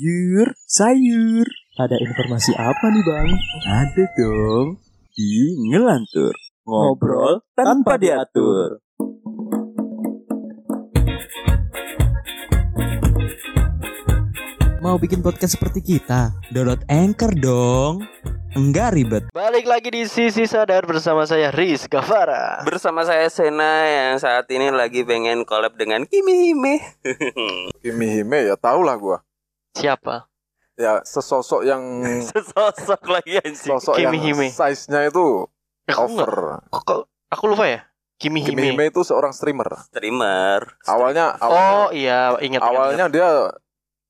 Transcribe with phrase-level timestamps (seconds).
[0.00, 1.44] Sayur, sayur.
[1.76, 3.28] Ada informasi apa nih bang?
[3.68, 4.80] Ada dong.
[5.12, 6.32] Di Ngelantur.
[6.64, 8.80] Ngobrol tanpa diatur.
[14.80, 16.32] Mau bikin podcast seperti kita?
[16.48, 18.00] Download Anchor dong.
[18.56, 19.28] Enggak ribet.
[19.36, 22.64] Balik lagi di Sisi Sadar bersama saya Riz Gavara.
[22.64, 27.04] Bersama saya Sena yang saat ini lagi pengen collab dengan Kimi Hime.
[27.84, 29.20] Kimi Hime ya tau lah gua.
[29.72, 30.26] Siapa?
[30.74, 31.82] Ya sesosok yang
[32.50, 33.76] Sosok lagi anjing.
[33.76, 34.48] sosok Kimi yang Hime.
[34.48, 35.44] size-nya itu
[35.86, 36.32] Aku nggak- over.
[36.70, 37.80] Kok, aku lupa ya?
[38.16, 38.72] Kimi Kimi Hime.
[38.72, 39.68] Hime itu seorang streamer.
[39.86, 40.76] Streamer.
[40.84, 42.60] Awalnya Oh awalnya, iya, ingat.
[42.60, 43.28] ingat, awalnya dia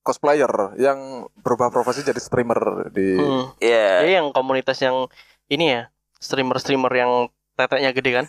[0.01, 0.99] cosplayer yang
[1.37, 2.59] berubah profesi jadi streamer
[2.89, 3.21] di ingat.
[3.21, 3.45] Hmm.
[3.59, 3.87] Iya.
[4.01, 5.07] Dia yang komunitas yang
[5.47, 5.83] ini ya,
[6.17, 7.13] streamer-streamer yang
[7.55, 8.27] teteknya gede kan?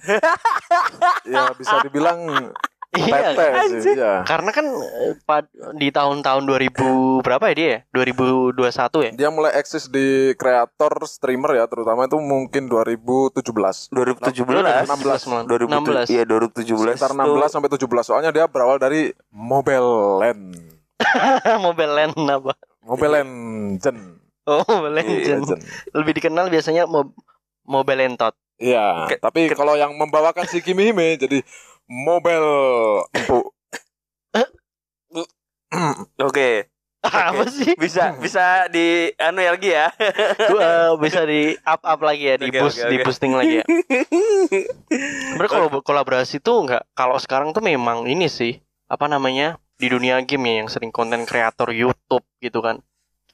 [1.29, 2.51] ya bisa dibilang
[2.91, 3.63] iya.
[3.79, 4.13] sih ya.
[4.27, 5.15] Karena kan eh,
[5.79, 7.79] di tahun-tahun 2000 berapa ya dia ya?
[7.95, 9.11] 2021 ya?
[9.15, 13.39] Dia mulai eksis di kreator streamer ya terutama itu mungkin 2017.
[13.95, 14.43] 2017.
[14.43, 15.47] 16.
[15.47, 16.11] 2016.
[16.11, 16.15] 16.
[16.15, 16.99] Iya 2017.
[16.99, 17.39] Sekitar tuh.
[17.39, 20.43] 16 sampai 17 soalnya dia berawal dari Mobile Land.
[21.65, 22.53] Mobile Legend apa?
[22.83, 23.99] Mobile Legend.
[24.49, 25.63] Oh, Mobile Iya, Legend.
[25.95, 27.13] Lebih dikenal biasanya Mo-
[27.65, 28.35] Mobile Lentot.
[28.61, 31.41] Iya, tapi kalau yang membawakan si Kimi Hime jadi
[31.91, 33.51] Mobile Empuk.
[36.23, 36.71] Oke.
[37.03, 37.75] Apa sih?
[37.75, 39.91] Bisa bisa di anu ya lagi ya.
[40.47, 43.03] Gua bisa di up up lagi ya, di Oke, boost, oke, di oke.
[43.09, 43.65] boosting lagi ya.
[45.35, 50.21] Sebenarnya kalau kolaborasi tuh nggak kalau sekarang tuh memang ini sih apa namanya di dunia
[50.23, 52.79] game ya yang sering konten kreator YouTube gitu kan.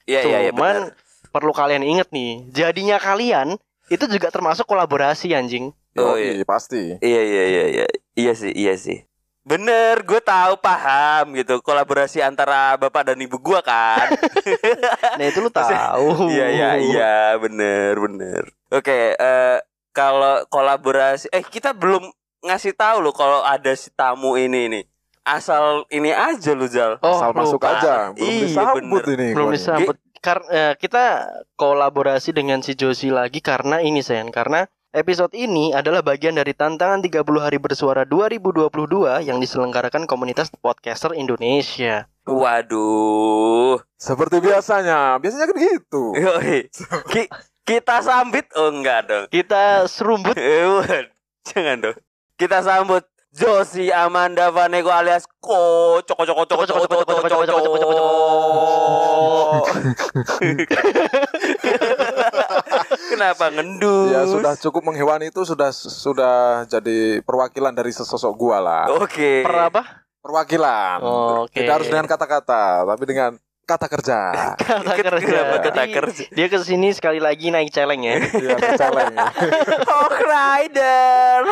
[0.08, 1.30] Iya iya iya Cuman benar.
[1.30, 5.72] perlu kalian inget nih, jadinya kalian itu juga termasuk kolaborasi anjing.
[5.94, 6.94] Oh, Yoi, pasti.
[6.96, 7.84] Iya iya iya iya.
[8.14, 9.02] Iya sih, iya sih.
[9.42, 14.12] Bener, gue tahu paham gitu kolaborasi antara bapak dan ibu gua kan.
[15.18, 16.28] Nah itu lu tahu.
[16.28, 18.42] Iya iya iya bener bener.
[18.68, 19.58] Oke eh
[19.90, 22.06] kalau kolaborasi eh kita belum
[22.40, 24.84] ngasih tahu loh kalau ada si tamu ini nih.
[25.24, 26.96] Asal ini aja lu Jal.
[27.00, 27.76] Oh, Asal masuk lupa.
[27.76, 29.04] aja, belum Iya, disambut bener.
[29.12, 29.28] ini.
[29.32, 35.76] belum gua karena kita kolaborasi dengan si Josi lagi karena ini sayang karena episode ini
[35.76, 42.08] adalah bagian dari tantangan 30 hari bersuara 2022 yang diselenggarakan komunitas podcaster Indonesia.
[42.24, 43.80] Waduh.
[43.96, 46.04] Seperti biasanya, biasanya kan gitu.
[46.16, 46.68] Yoi.
[47.12, 47.32] Ki-
[47.68, 49.24] kita sambit oh enggak dong.
[49.28, 51.04] Kita serumbut Eh.
[51.44, 51.96] Jangan dong.
[52.40, 58.00] Kita sambut Josi Amanda Vanego alias Ko Coko Coko Coko Coko Coko Coko Coko Coko
[63.12, 64.10] Kenapa ngendus?
[64.10, 68.84] Ya sudah cukup menghewani itu sudah sudah jadi perwakilan dari sesosok gua lah.
[68.96, 69.44] Oke.
[69.44, 69.82] per apa?
[70.24, 71.00] Perwakilan.
[71.44, 71.60] Oke.
[71.60, 73.36] Tidak harus dengan kata-kata, tapi dengan
[73.68, 74.32] kata kerja.
[74.56, 75.20] Kata kerja.
[75.20, 76.24] Kenapa kata Jadi, kerja?
[76.32, 78.16] Dia ke sini sekali lagi naik celeng ya.
[78.16, 79.12] Iya, celeng.
[79.84, 81.44] Hawk Rider.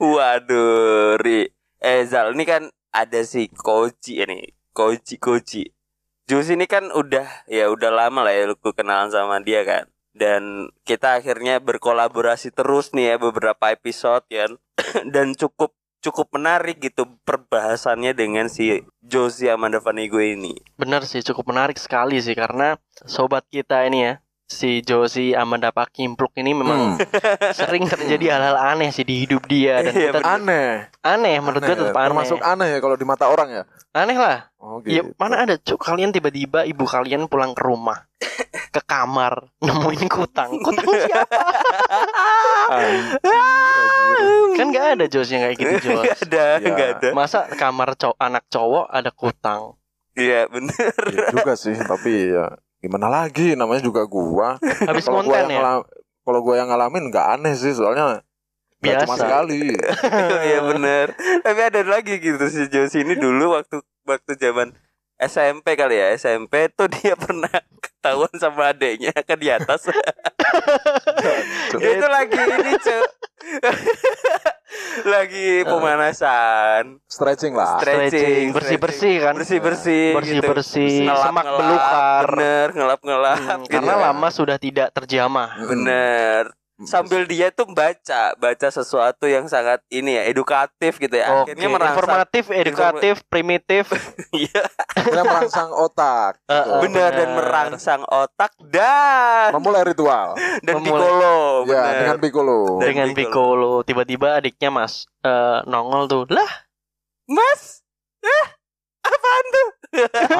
[0.00, 1.50] Waduh, Ri.
[1.78, 4.54] Eh Zal, ini kan ada si Koji ini.
[4.72, 5.64] Koji Koji.
[6.24, 9.84] Jus ini kan udah ya udah lama lah ya lu kenalan sama dia kan.
[10.14, 14.48] Dan kita akhirnya berkolaborasi terus nih ya beberapa episode ya.
[15.14, 20.52] Dan cukup cukup menarik gitu perbahasannya dengan si Josie Amanda Vanego ini.
[20.76, 22.76] Benar sih cukup menarik sekali sih karena
[23.08, 24.14] sobat kita ini ya
[24.54, 27.02] si Josi Amanda Pak Kimpluk ini memang Hmm,
[27.58, 30.86] sering terjadi hal-hal aneh sih di hidup dia dan Iya, kita aneh.
[31.02, 32.08] aneh menurut gue Aneh, tetap aneh.
[32.08, 33.62] Termasuk aneh ya kalau di mata orang ya.
[33.90, 34.54] Aneh lah.
[34.56, 35.10] Oh Ya gitu.
[35.16, 38.06] mana ada cuk kalian tiba-tiba ibu kalian pulang ke rumah
[38.70, 40.58] ke kamar nemuin kutang.
[40.64, 41.38] Kutang siapa?
[44.54, 46.06] Kan nggak ada Jos yang kayak gitu Jos.
[46.20, 46.64] Enggak ada, Ya.
[46.64, 47.08] enggak ada.
[47.12, 49.62] Masa kamar cowok anak cowok ada kutang.
[50.14, 50.94] Iya, bener.
[51.10, 52.54] Iya juga sih, tapi ya
[52.84, 54.60] gimana lagi namanya juga gua.
[54.88, 55.80] Habis Kalau gua konten yang ya.
[56.24, 58.20] kalau gua yang ngalamin nggak aneh sih soalnya
[58.84, 59.22] nggak cuma Biasa.
[59.24, 59.62] sekali.
[60.52, 61.06] Iya bener
[61.40, 64.76] Tapi ada lagi gitu si Josie ini dulu waktu waktu zaman
[65.24, 67.50] SMP kali ya SMP tuh dia pernah
[67.80, 69.88] ketahuan sama adeknya kan di atas
[71.74, 73.08] itu lagi ini cuk
[75.04, 77.78] Lagi pemanasan Stretching lah.
[77.78, 79.34] Stretching bersih-bersih kan.
[79.36, 81.14] Bersih-bersih Bersih-bersih, gitu.
[81.14, 82.24] semak Ngelap-ngelap, belukar.
[82.32, 83.72] Bener ngelap-ngelap Hmm, gitu.
[83.74, 85.50] karena lama sudah tidak terjamah.
[85.60, 86.42] Bener
[86.84, 91.68] sambil dia tuh baca baca sesuatu yang sangat ini ya edukatif gitu ya Oke, akhirnya
[91.68, 93.84] merangsang informatif, edukatif, primitif.
[94.34, 94.62] Iya,
[95.14, 96.38] merangsang otak.
[96.46, 100.34] Eh, eh, benar dan merangsang otak dan Memulai ritual.
[100.60, 101.94] dan Memulai- piccolo ya, benar.
[101.96, 102.58] dengan piccolo.
[102.78, 103.72] Dan dengan Piccolo.
[103.82, 106.50] Tiba-tiba adiknya Mas eh, nongol tuh lah
[107.24, 107.80] mas
[108.20, 108.46] eh
[109.00, 109.68] apaan tuh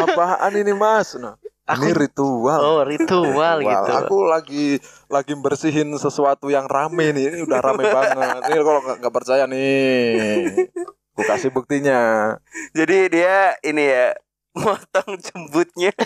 [0.05, 1.33] apaan ini mas nah
[1.67, 3.91] ini Aku- ritual Oh, ritual Wah, gitu.
[3.99, 4.67] Aku lagi
[5.09, 7.25] lagi bersihin sesuatu yang rame nih.
[7.31, 8.41] Ini udah rame banget.
[8.45, 10.69] Ini kalau nggak percaya nih,
[11.11, 12.37] aku kasih buktinya.
[12.71, 14.13] Jadi dia ini ya
[14.55, 15.91] motong jembutnya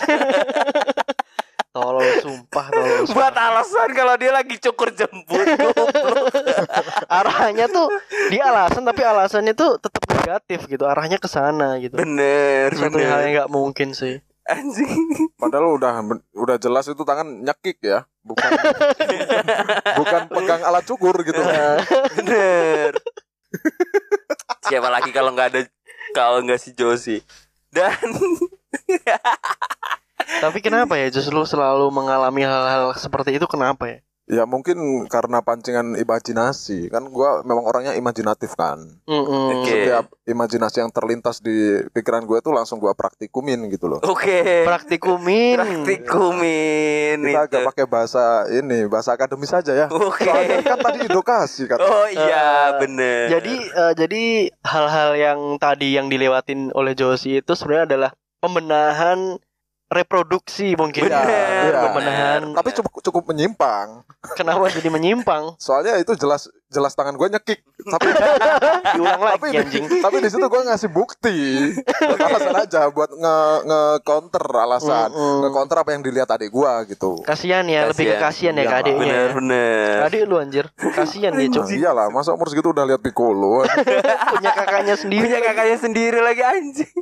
[1.69, 3.05] Tolol sumpah tolol.
[3.05, 3.13] sumpah.
[3.13, 5.45] buat alasan kalau dia lagi cukur jembut.
[7.13, 7.93] Arahnya tuh
[8.29, 10.81] dia alasan tapi alasannya tuh tetap negatif gitu.
[10.83, 11.93] Arahnya ke sana gitu.
[11.93, 13.33] bener, Suatu hal yang bener.
[13.35, 14.17] nggak mungkin sih.
[14.49, 15.29] Anjing.
[15.37, 16.01] Padahal udah
[16.33, 18.49] udah jelas itu tangan nyekik ya, bukan
[20.01, 21.37] bukan pegang alat cukur gitu.
[22.17, 22.97] Bener.
[24.65, 25.61] Siapa lagi kalau nggak ada
[26.17, 27.21] kalau nggak si Josi.
[27.69, 27.93] Dan
[30.41, 33.99] Tapi kenapa ya justru lu selalu mengalami hal-hal seperti itu kenapa ya?
[34.29, 34.77] Ya mungkin
[35.09, 36.93] karena pancingan imajinasi.
[36.93, 39.01] Kan gua memang orangnya imajinatif kan.
[39.03, 39.65] Mm-mm.
[39.65, 39.89] Oke.
[39.89, 43.97] Setiap imajinasi yang terlintas di pikiran gue tuh langsung gua praktikumin gitu loh.
[43.99, 44.69] oke.
[44.69, 45.57] Praktikumin.
[45.57, 49.87] Praktikumin Kita agak pakai bahasa ini, bahasa akademis saja ya.
[49.89, 50.21] Oke.
[50.23, 51.81] Soalnya kan tadi edukasi kan.
[51.81, 53.25] Oh iya, Eh, bener.
[53.33, 54.23] Jadi eh, jadi
[54.61, 59.41] hal-hal yang tadi yang dilewatin oleh Josi itu sebenarnya adalah pembenahan
[59.89, 61.05] reproduksi mungkin.
[61.05, 61.25] Bener,
[61.67, 61.81] Iya.
[61.83, 62.41] Pembenahan.
[62.53, 64.05] Tapi cukup cukup menyimpang.
[64.33, 65.53] Kenapa jadi menyimpang?
[65.61, 67.65] Soalnya itu jelas jelas tangan gue nyekik.
[67.79, 68.07] Tapi
[68.95, 69.85] Diulang tapi lagi anjing.
[69.99, 71.37] tapi di situ gue ngasih bukti
[71.81, 75.37] buat alasan aja buat nge nge counter alasan Mm-mm.
[75.39, 77.21] nge counter apa yang dilihat adik gue gitu.
[77.21, 78.53] Kasihan ya, lebih ke Kasihan.
[78.53, 78.79] kasihan ya ke Iyalah.
[78.79, 79.01] adiknya.
[79.01, 79.95] bener bener.
[80.05, 80.65] Adik lu anjir.
[80.93, 81.63] Kasihan dia, Cuk.
[81.63, 83.65] Nah, iyalah, masa umur segitu udah lihat Piccolo.
[84.33, 85.25] Punya kakaknya sendiri.
[85.25, 86.93] Punya kakaknya sendiri lagi anjing.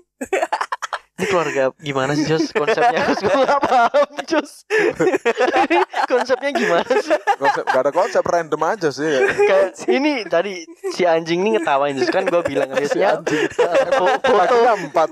[1.18, 2.54] Ini keluarga gimana sih, Jos?
[2.54, 4.52] Konsepnya Jos gue gak paham, Jos.
[6.06, 7.10] Konsepnya gimana sih?
[7.36, 9.10] konsep, gak ada konsep random aja sih.
[9.26, 10.62] Kayak ini tadi
[10.94, 13.50] si anjing ini ngetawain Jos kan gue bilang biasanya eh,
[13.92, 15.10] fo- foto empat.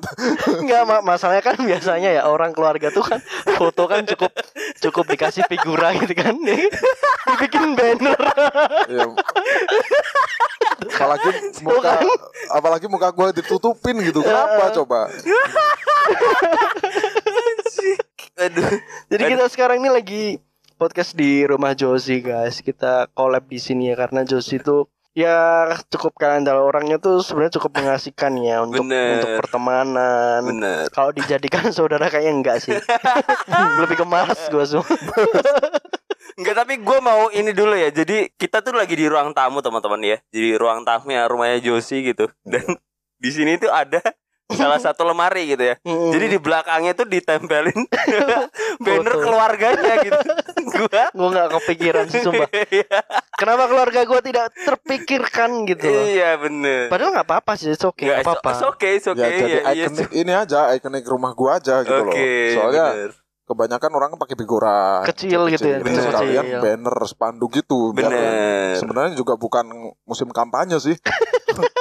[0.62, 3.18] Enggak, ma masalahnya kan biasanya ya orang keluarga tuh kan
[3.58, 4.30] foto kan cukup
[4.78, 6.38] cukup dikasih figura gitu kan.
[7.34, 8.22] Dibikin banner.
[8.86, 9.10] Iya.
[10.80, 11.30] Apalagi
[11.63, 11.92] muka
[12.51, 14.19] apalagi muka gue ditutupin gitu.
[14.22, 15.10] Kenapa coba?
[18.36, 18.68] Aduh.
[19.07, 20.24] Jadi kita sekarang ini lagi
[20.75, 22.60] podcast di rumah Josi guys.
[22.60, 27.56] Kita collab di sini ya karena Josi tuh ya cukup kalian dalam orangnya tuh sebenarnya
[27.56, 29.24] cukup mengasihkan ya untuk Bener.
[29.24, 30.44] untuk pertemanan.
[30.44, 30.92] Bener.
[30.92, 32.75] Kalau dijadikan saudara kayaknya enggak sih.
[33.81, 34.86] Lebih ke malas gue semua.
[36.36, 37.88] Enggak tapi gue mau ini dulu ya.
[37.96, 40.18] Jadi kita tuh lagi di ruang tamu teman-teman ya.
[40.36, 42.28] Jadi ruang tamu ya rumahnya Josi gitu.
[42.44, 42.64] Dan
[43.24, 44.04] di sini tuh ada
[44.46, 45.76] salah satu lemari gitu ya.
[45.82, 46.12] Mm.
[46.12, 47.82] Jadi di belakangnya tuh ditempelin
[48.86, 49.24] banner Foto.
[49.24, 50.22] keluarganya gitu.
[50.76, 52.50] Gua gue nggak kepikiran sih sumpah.
[53.40, 56.04] Kenapa keluarga gue tidak terpikirkan gitu loh.
[56.04, 56.92] Iya bener.
[56.92, 58.50] Padahal nggak apa-apa sih, it's okay, Nggak, nggak apa-apa.
[58.52, 59.24] it's okay, it's okay.
[59.24, 62.12] Ya jadi Iya, iya, ikonik ini aja, ikonik rumah gua aja gitu loh.
[62.12, 63.12] Oke, Soalnya bener.
[63.46, 66.02] Kebanyakan orang pakai figura Kecil gitu ya, bener.
[66.04, 66.60] sekalian kecil.
[66.60, 68.74] banner spanduk gitu Bener.
[68.76, 69.70] sebenarnya juga bukan
[70.02, 70.98] musim kampanye sih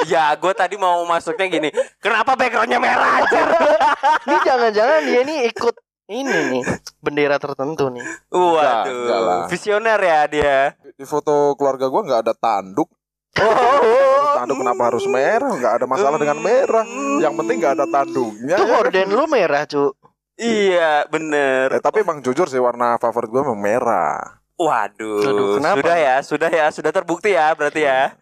[0.04, 1.66] Ya, gue tadi mau masuknya gini.
[1.98, 3.42] Kenapa backgroundnya merah aja?
[4.22, 5.74] Ini jangan-jangan dia ini ikut
[6.06, 6.62] ini nih
[7.00, 8.04] bendera tertentu nih.
[8.30, 10.56] Waduh, visioner ya dia.
[10.94, 12.86] di foto keluarga gua nggak ada tanduk
[13.34, 16.86] Oh, tanduk kenapa harus merah nggak ada masalah dengan merah
[17.18, 18.74] yang penting nggak ada tanduknya Tuh ya.
[18.78, 19.98] horden lu merah, Cuk.
[20.36, 21.70] Iya, bener.
[21.70, 25.76] Eh, tapi emang jujur sih warna favorit gua memang merah Waduh, Aduh, kenapa?
[25.76, 28.14] sudah ya, sudah ya, sudah terbukti ya, berarti ya.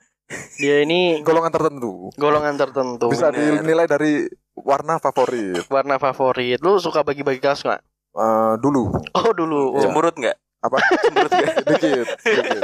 [0.56, 3.04] Dia ini golongan tertentu golongan tertentu.
[3.06, 3.60] bisa bener.
[3.60, 6.56] dinilai dari warna favorit Warna favorit.
[6.58, 7.80] Lu suka bagi-bagi kaos nggak?
[8.12, 9.76] Eh, dulu Oh, dulu.
[9.76, 9.80] Iya.
[9.82, 10.36] Cemberut nggak?
[10.62, 11.54] apa Cemberut nggak?
[11.70, 12.60] dikit dikit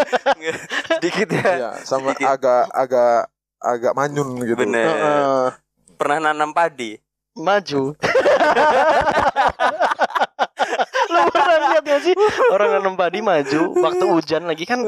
[0.96, 1.44] Sedikit ya.
[1.44, 2.24] Iya, sama Sedikit.
[2.30, 3.20] agak agak
[3.58, 4.88] agak manyun gitu Bener.
[4.88, 5.44] Heeh.
[5.94, 6.96] Pernah nanam padi?
[7.34, 7.94] maju.
[11.98, 12.14] Gak sih
[12.54, 14.78] orang nanam padi maju waktu hujan lagi kan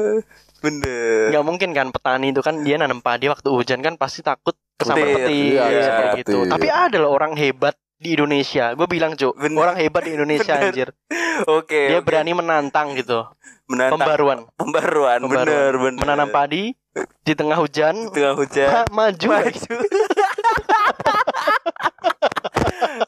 [0.63, 1.27] Bener.
[1.35, 5.27] nggak mungkin kan petani itu kan dia nanam padi waktu hujan kan pasti takut kesambar
[5.27, 5.59] Petir.
[5.59, 6.33] Iya, iya, seperti petir.
[6.33, 6.39] itu.
[6.49, 8.73] Tapi ada loh orang hebat di Indonesia.
[8.73, 9.57] Gue bilang Bener.
[9.61, 10.71] orang hebat di Indonesia Bener.
[10.73, 10.89] anjir.
[11.59, 11.89] Oke.
[11.89, 12.05] Dia oke.
[12.07, 13.25] berani menantang gitu.
[13.69, 14.39] menantang Pembaruan.
[14.59, 15.19] pembaruan.
[15.23, 15.47] Pembaruan.
[15.47, 15.99] Bener, bener.
[16.01, 16.75] Menanam padi
[17.23, 18.67] di tengah hujan tengah hujan.
[18.67, 19.27] ha, maju.
[19.31, 19.73] Maju.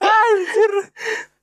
[0.17, 0.71] Anjir.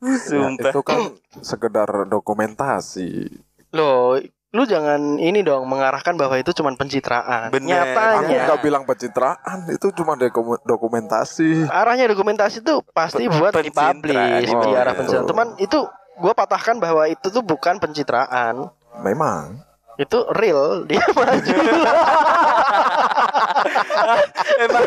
[0.01, 0.73] Ya, Sumpah.
[0.73, 1.01] itu kan
[1.37, 3.29] sekedar dokumentasi
[3.71, 4.17] Loh,
[4.51, 7.49] lu jangan ini dong mengarahkan bahwa itu cuma pencitraan.
[7.51, 7.85] Bener.
[7.85, 9.37] aku Nyatanya nggak bilang pencitraan
[9.69, 15.01] itu cuma doku- dokumentasi arahnya dokumentasi itu pasti Pe- buat dipublish Oh, di arah gitu.
[15.05, 15.29] pencitraan.
[15.29, 15.79] Cuman itu
[16.17, 18.73] gue patahkan bahwa itu tuh bukan pencitraan.
[18.99, 19.61] memang
[19.97, 21.57] Itu real dia maju.
[24.59, 24.85] emang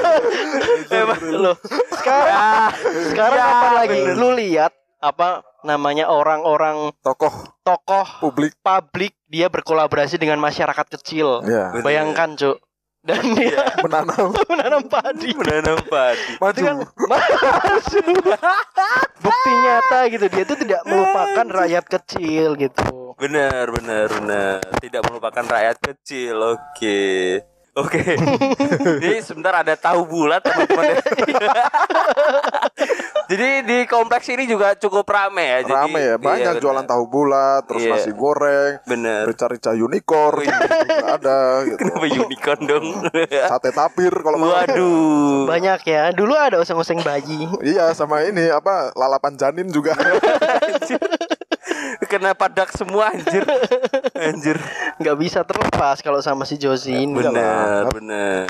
[0.92, 1.56] emang Loh,
[1.94, 2.68] sekarang
[3.08, 4.00] sekarang Ya, apa lagi?
[4.02, 4.16] bener.
[4.18, 8.56] Lu lihat apa namanya orang-orang Tokoh tokoh publik.
[8.64, 11.44] publik dia berkolaborasi dengan masyarakat kecil.
[11.44, 11.76] Ya.
[11.76, 11.84] Bener.
[11.84, 12.58] Bayangkan, Cuk.
[13.04, 15.36] Dan dia Menanam menanam padi.
[15.36, 16.40] menanam padi.
[16.40, 16.62] maju.
[16.64, 16.78] Kan
[17.12, 18.02] maju.
[19.20, 23.12] Bukti nyata gitu dia itu tidak melupakan rakyat kecil gitu.
[23.20, 24.58] Benar, benar, benar.
[24.80, 26.56] Tidak melupakan rakyat kecil.
[26.56, 27.44] Oke.
[27.74, 28.06] Oke.
[29.02, 30.94] Ini sebentar ada tahu bulat teman-teman.
[30.94, 30.98] ya.
[33.34, 35.58] Jadi di kompleks ini juga cukup rame ya.
[35.66, 37.92] Jadi, Rame ya, banyak iya, jualan tahu bulat, terus Iya.
[37.98, 39.26] nasi goreng, Bener.
[39.26, 41.18] rica-rica unicorn, Oh, iya.
[41.18, 41.82] ada gitu.
[41.82, 42.86] Kenapa unicorn dong?
[43.50, 44.54] Sate tapir kalau mau.
[44.54, 45.50] Waduh.
[45.50, 46.14] Banyak ya.
[46.14, 47.50] Dulu ada oseng-oseng bayi.
[47.64, 49.98] Iya, sama ini apa lalapan janin juga.
[52.14, 53.42] Kenapa dak semua anjir?
[54.30, 54.62] Anjir.
[55.02, 57.10] nggak bisa terlepas kalau sama si Josie ini.
[57.12, 58.46] Bener, bener.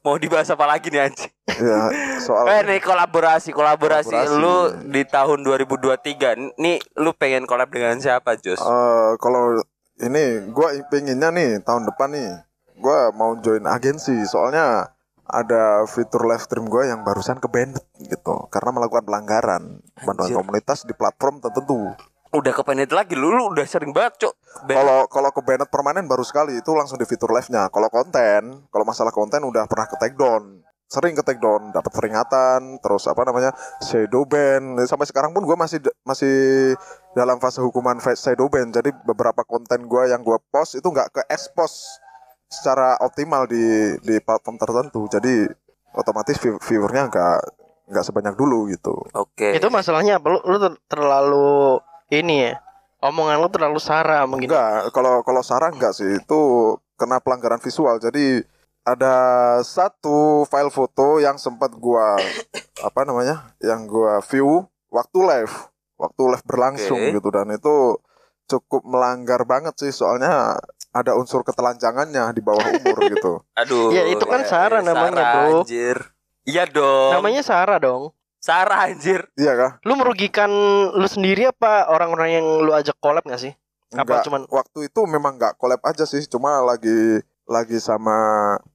[0.00, 1.28] Mau dibahas apa lagi nih anjing?
[1.46, 4.40] ya, soal Eh nih kolaborasi, kolaborasi, Kolaborasi.
[4.40, 4.56] lu
[4.88, 8.58] di tahun 2023 Nih lu pengen collab dengan siapa Jos?
[8.58, 9.60] Eh, kalau
[10.00, 12.30] ini gua pengennya nih tahun depan nih
[12.74, 14.90] gua mau join agensi soalnya
[15.22, 19.62] ada fitur live stream gua yang barusan ke banned gitu karena melakukan pelanggaran
[20.00, 20.34] Anjir.
[20.34, 21.92] komunitas di platform tertentu.
[22.32, 24.34] Udah kepenet lagi lu, lu udah sering banget cok
[24.64, 27.68] Kalau kalau ke banned permanen baru sekali itu langsung di fitur live-nya.
[27.68, 30.64] Kalau konten, kalau masalah konten udah pernah ke take down.
[30.88, 33.52] Sering ke take down, dapat peringatan, terus apa namanya?
[33.84, 34.76] shadow ban.
[34.88, 36.36] Sampai sekarang pun gua masih masih
[37.12, 38.68] dalam fase hukuman shadow ban.
[38.72, 42.00] Jadi beberapa konten gua yang gua post itu nggak ke expose
[42.48, 45.04] secara optimal di di platform tertentu.
[45.08, 45.48] Jadi
[45.96, 47.38] otomatis view- viewernya nggak
[47.92, 48.96] nggak sebanyak dulu gitu.
[49.12, 50.32] Oke Itu masalahnya apa?
[50.32, 51.80] Lu, lu ter- terlalu
[52.12, 52.60] ini ya.
[53.02, 54.46] Omongan lu terlalu sara mungkin.
[54.46, 56.40] Enggak, kalau kalau Sarah enggak sih itu
[56.94, 57.98] kena pelanggaran visual.
[57.98, 58.44] Jadi
[58.86, 59.14] ada
[59.66, 62.14] satu file foto yang sempat gua
[62.86, 63.50] apa namanya?
[63.58, 65.54] yang gua view waktu live,
[65.98, 67.16] waktu live berlangsung Oke.
[67.18, 67.98] gitu dan itu
[68.46, 70.60] cukup melanggar banget sih soalnya
[70.92, 73.32] ada unsur ketelanjangannya di bawah umur gitu.
[73.56, 75.58] Aduh Ya, itu kan Sarah namanya, Sarah, bro.
[75.64, 75.98] anjir
[76.42, 78.10] Iya dong Namanya Sarah dong.
[78.42, 79.72] Sarah anjir Iya kah?
[79.86, 80.50] Lu merugikan
[80.90, 83.54] lu sendiri apa orang-orang yang lu ajak collab gak sih?
[83.94, 88.16] Apa Enggak, cuman waktu itu memang nggak collab aja sih, cuma lagi lagi sama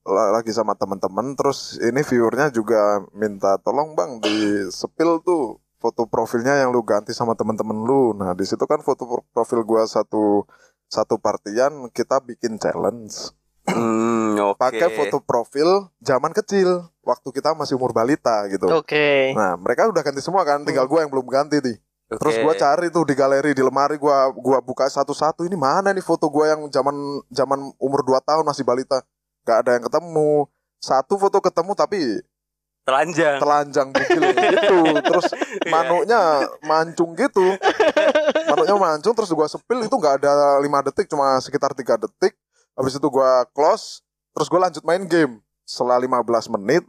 [0.06, 6.06] la- lagi sama teman-teman terus ini viewernya juga minta tolong bang di sepil tuh foto
[6.06, 8.14] profilnya yang lu ganti sama teman-teman lu.
[8.14, 10.46] Nah, di situ kan foto pro- profil gua satu
[10.86, 13.34] satu partian kita bikin challenge.
[13.70, 14.60] Hmm, oke.
[14.60, 18.68] Pakai foto profil zaman kecil, waktu kita masih umur balita gitu.
[18.72, 19.32] Oke.
[19.36, 21.78] Nah, mereka udah ganti semua kan, tinggal gua yang belum ganti nih.
[22.08, 22.20] Oke.
[22.24, 26.04] Terus gua cari tuh di galeri di lemari gua gua buka satu-satu ini mana nih
[26.04, 26.96] foto gua yang zaman
[27.28, 29.04] zaman umur 2 tahun masih balita.
[29.44, 30.48] Gak ada yang ketemu.
[30.80, 32.00] Satu foto ketemu tapi
[32.88, 34.24] Telanjang telanjang bugil
[34.56, 34.80] gitu.
[35.04, 35.68] Terus Iya.
[35.68, 36.20] manuknya
[36.64, 37.44] mancung gitu.
[38.48, 42.40] Manuknya mancung terus gua sepil itu nggak ada 5 detik cuma sekitar 3 detik.
[42.78, 45.42] Habis itu gua close terus gua lanjut main game.
[45.66, 46.86] Setelah 15 menit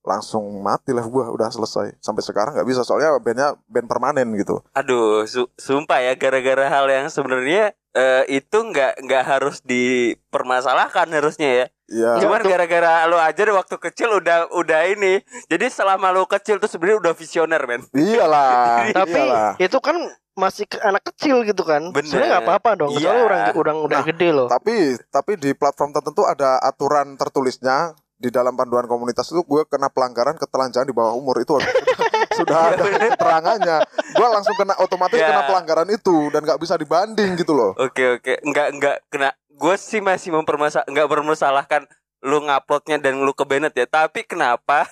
[0.00, 1.96] langsung mati live gua udah selesai.
[2.04, 4.60] Sampai sekarang nggak bisa soalnya bandnya band permanen gitu.
[4.76, 11.48] Aduh, su- sumpah ya gara-gara hal yang sebenarnya eh, itu nggak nggak harus dipermasalahkan harusnya
[11.48, 11.66] ya.
[11.90, 12.22] Iya.
[12.22, 15.18] Cuman gara-gara lo aja deh waktu kecil udah udah ini.
[15.46, 17.82] Jadi selama lo kecil tuh sebenarnya udah visioner, men.
[17.90, 18.86] Iyalah.
[18.96, 19.50] Tapi iyalah.
[19.58, 19.98] itu kan
[20.32, 21.90] masih ke- anak kecil gitu kan.
[21.90, 22.06] Bener.
[22.06, 22.90] Sebenarnya nggak apa-apa dong.
[22.94, 23.02] Iya.
[23.04, 24.46] Soalnya orang orang udah Nah, gede loh.
[24.46, 24.74] Tapi
[25.10, 30.36] tapi di platform tertentu ada aturan tertulisnya di dalam panduan komunitas itu gue kena pelanggaran
[30.36, 31.56] ketelanjangan di bawah umur itu
[32.38, 33.78] sudah ada keterangannya.
[34.12, 35.26] Gue langsung kena otomatis Ya.
[35.26, 37.72] kena pelanggaran itu dan nggak bisa dibanding gitu loh.
[37.74, 39.30] Oke oke, nggak nggak kena.
[39.60, 41.84] Gue sih masih mempermasa nggak bermasalahkan
[42.22, 43.84] lu nguploadnya dan lu ke Bennett ya.
[43.84, 44.88] Tapi kenapa?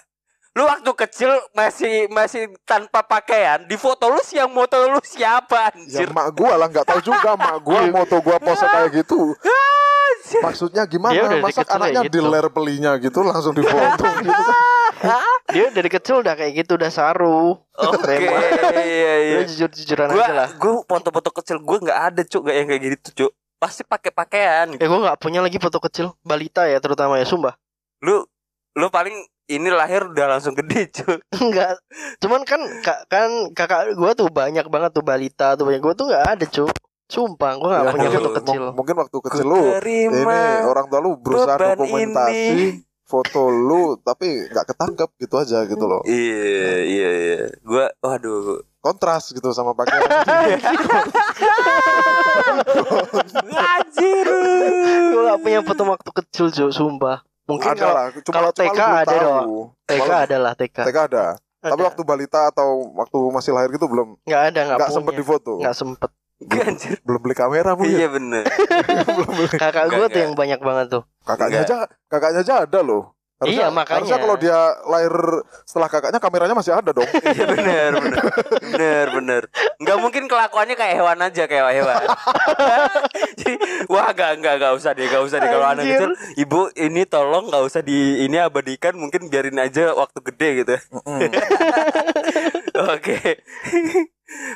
[0.52, 5.70] Lu waktu kecil masih masih tanpa pakaian di foto lu sih yang moto lu siapa
[5.78, 6.08] Ya anjir?
[6.10, 9.32] mak gue lah nggak tahu juga mak gue moto gue pose kayak gitu.
[10.42, 11.16] Maksudnya Dia gimana?
[11.24, 12.14] udah Masa anaknya gitu.
[12.14, 14.56] di ler belinya gitu langsung difoto gitu kan?
[15.48, 17.56] Dia dari kecil udah kayak gitu udah saru.
[17.72, 18.42] Oke, Memang.
[18.76, 19.36] iya iya.
[19.38, 20.48] Lu jujur-jujuran Gua aja lah.
[20.58, 23.32] gua foto-foto kecil gua nggak ada cuk, nggak yang kayak gitu cuk.
[23.58, 24.68] Pasti pakai pakaian.
[24.72, 27.58] Eh gue nggak punya lagi foto kecil balita ya terutama ya sumpah.
[28.00, 28.22] Lu
[28.72, 29.14] lu paling
[29.46, 31.18] ini lahir udah langsung gede cuk.
[31.36, 31.74] Enggak.
[32.18, 36.06] Cuman kan ka- kan kakak gue tuh banyak banget tuh balita tuh banyak gue tuh
[36.06, 36.70] nggak ada cuy.
[37.06, 38.62] Sumpah gue nggak Ya, punya foto kecil.
[38.64, 40.22] M- mungkin waktu kecil lu ini
[40.62, 42.66] orang tua lu berusaha dokumentasi ini.
[43.02, 46.44] foto lu tapi nggak ketangkep gitu aja gitu loh Iya
[46.84, 47.40] iya iya.
[47.58, 48.60] Gua waduh.
[48.78, 50.04] kontras gitu sama pakaian
[53.48, 54.26] Anjir.
[55.08, 57.18] Gue gak punya foto waktu kecil cuy sumpah.
[57.48, 58.06] Mungkin ada kalau lah.
[58.12, 59.48] Cuma, kalau cuma TK ada dong.
[59.88, 60.78] TK adalah TK.
[60.84, 61.24] TK ada.
[61.58, 61.88] Tapi Ada.
[61.90, 64.98] waktu balita atau waktu masih lahir gitu belum nggak ada nggak nggak punya.
[65.02, 65.54] sempet difoto.
[65.58, 66.10] Nggak sempet.
[66.38, 67.02] Anjir.
[67.02, 67.98] Belum beli kamera mungkin.
[67.98, 68.46] Iya bener.
[69.18, 69.56] belum beli.
[69.58, 71.02] Kakak gue tuh yang banyak banget tuh.
[71.26, 73.17] Kakaknya aja, kakaknya aja ada loh.
[73.46, 74.02] Iya, makanya.
[74.02, 74.58] Harusnya kalau dia
[74.90, 75.14] lahir
[75.62, 77.06] setelah kakaknya kameranya masih ada dong.
[77.28, 78.24] Iya bener bener
[78.58, 79.42] bener bener.
[79.78, 82.02] Nggak mungkin kelakuannya kayak hewan aja kayak hewan.
[83.38, 83.54] Jadi,
[83.86, 86.10] wah gak nggak nggak usah deh nggak usah deh kalau anak kecil.
[86.34, 90.74] Ibu ini tolong nggak usah di ini abadikan mungkin biarin aja waktu gede gitu.
[92.94, 93.18] Oke.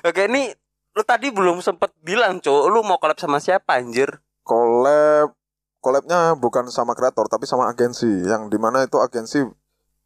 [0.02, 0.50] Oke ini
[0.92, 4.18] lu tadi belum sempet bilang cowok lu mau collab sama siapa anjir?
[4.42, 5.38] collab
[5.82, 9.42] collabnya bukan sama kreator tapi sama agensi yang di mana itu agensi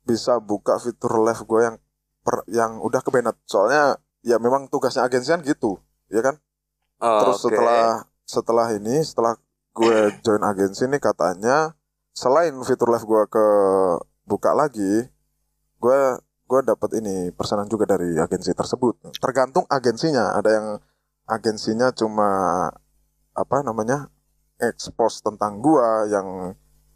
[0.09, 1.77] bisa buka fitur live gue yang
[2.25, 3.37] per, yang udah ke banned.
[3.45, 5.79] soalnya ya memang tugasnya agensi kan gitu
[6.09, 6.41] ya kan
[6.97, 7.53] Oh, terus oke.
[7.53, 9.37] setelah setelah ini setelah
[9.77, 11.77] gue join agensi nih katanya
[12.17, 13.47] selain fitur live gue ke
[14.25, 15.05] buka lagi
[15.77, 16.01] gue
[16.47, 20.67] gue dapat ini persenan juga dari agensi tersebut tergantung agensinya ada yang
[21.29, 22.29] agensinya cuma
[23.37, 24.09] apa namanya
[24.59, 26.55] expose tentang gua yang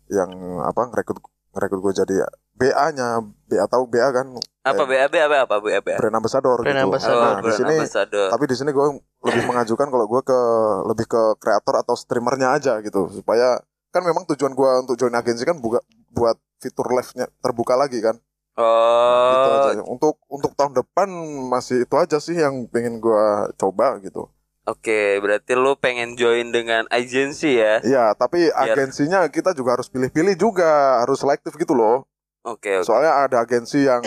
[0.09, 1.21] yang apa ngerekrut
[1.53, 2.15] ngerekrut gua jadi
[2.53, 4.27] BA-nya BA tahu BA kan
[4.61, 5.97] apa BAB apa apa BAB?
[5.97, 6.87] brand ambassador Brand gitu.
[6.87, 7.17] ambassador.
[7.17, 8.29] Nah, Oh, di sini ambassador.
[8.29, 8.87] tapi di sini gue
[9.23, 10.41] lebih mengajukan kalau gue ke
[10.85, 13.57] lebih ke kreator atau streamernya aja gitu supaya
[13.89, 18.15] kan memang tujuan gue untuk join agensi kan buka buat fitur live-nya terbuka lagi kan
[18.15, 19.81] gitu Oh, aja.
[19.83, 21.09] untuk untuk tahun depan
[21.49, 23.25] masih itu aja sih yang pengen gue
[23.57, 24.29] coba gitu
[24.71, 27.83] Oke, berarti lu pengen join dengan agensi ya?
[27.83, 32.07] Iya, tapi Biar- agensinya kita juga harus pilih-pilih juga, harus selektif gitu loh.
[32.41, 32.87] Oke, oke.
[32.87, 34.01] Soalnya ada agensi yang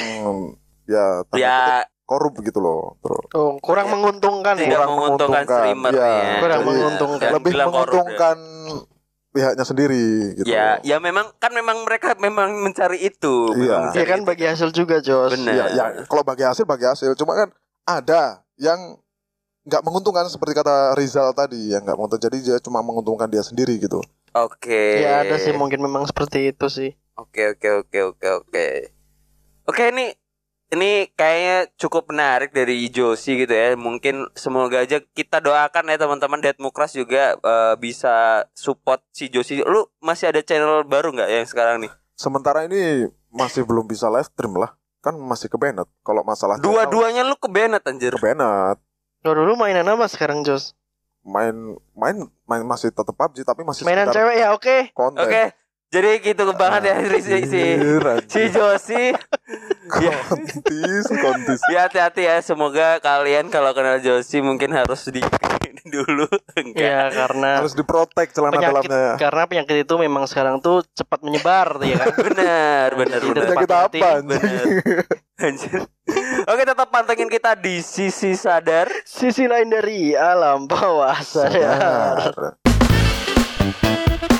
[0.87, 3.19] ya Ya, korup gitu loh, bro.
[3.33, 3.93] Oh, kurang Iya.
[3.93, 4.77] menguntungkan tidak ya.
[4.77, 6.07] Kurang menguntungkan menguntungkan, streamer iya.
[6.07, 6.33] ya.
[6.39, 7.29] Kurang Jadi, menguntungkan.
[7.31, 7.65] Lebih korup ya.
[7.67, 8.37] menguntungkan
[9.33, 10.05] pihaknya sendiri
[10.37, 10.45] gitu.
[10.45, 10.85] Ya, loh.
[10.85, 13.49] ya memang kan memang mereka memang mencari itu.
[13.57, 13.89] Iya.
[13.89, 14.27] mencari Ya kan itu.
[14.29, 15.33] bagi hasil juga, Jos.
[15.33, 15.53] Bener.
[15.57, 17.49] Ya, ya, kalau bagi hasil bagi hasil, cuma kan
[17.83, 19.01] ada yang
[19.63, 22.25] nggak menguntungkan seperti kata Rizal tadi, yang nggak menguntungkan.
[22.27, 24.03] Jadi dia cuma menguntungkan dia sendiri gitu.
[24.33, 25.03] Oke.
[25.03, 26.91] Ya ada sih mungkin memang seperti itu sih.
[27.13, 28.67] Oke, oke, oke, oke, oke.
[29.69, 30.11] Oke, ini
[30.73, 33.77] ini kayaknya cukup menarik dari Josi gitu ya.
[33.77, 39.61] Mungkin semoga aja kita doakan ya teman-teman Deadmukras juga eh, bisa support si Josi.
[39.61, 41.91] Lu masih ada channel baru nggak yang sekarang nih?
[42.17, 44.73] Sementara ini masih belum bisa live stream lah,
[45.05, 45.85] kan masih ke banned.
[46.01, 48.17] Kalau masalah Dua-duanya lu ke Bennett anjir.
[48.17, 48.77] ke banned.
[49.23, 50.75] Lo dulu mainan apa sekarang, Jos?
[51.23, 51.55] main
[51.95, 54.91] main main masih tetap PUBG tapi masih Mainan cewek ya, oke.
[54.91, 55.23] konten.
[55.23, 55.55] Oke.
[55.87, 57.63] Jadi gitu banget ya si si, si,
[58.27, 58.41] si.
[58.51, 59.13] Josi.
[60.03, 60.15] Ya.
[60.25, 61.61] kontis kontis.
[61.69, 62.41] Ya hati-hati ya.
[62.41, 65.21] Semoga kalian kalau kenal Josi mungkin harus di
[65.85, 66.25] dulu.
[66.57, 66.81] Enggak.
[66.81, 69.15] Ya karena Harus diprotek celana penyakit dalamnya.
[69.15, 72.07] karena penyakit itu memang sekarang tuh cepat menyebar ya kan.
[72.19, 73.47] Benar, benar, benar.
[73.53, 74.09] Penyakit apa.
[75.39, 75.81] Anjir.
[76.43, 78.91] Oke, tetap pantengin kita di sisi sadar.
[79.07, 82.35] Sisi lain dari alam bawah sadar.
[82.35, 84.32] Sadar.